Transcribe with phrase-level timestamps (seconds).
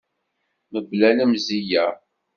[0.71, 1.85] Mebla lemzeyya.